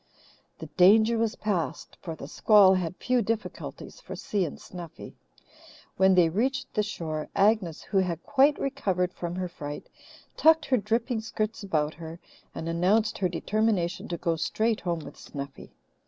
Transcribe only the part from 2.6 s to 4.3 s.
had few difficulties for